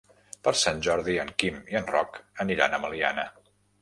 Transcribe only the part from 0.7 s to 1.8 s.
Jordi en Quim i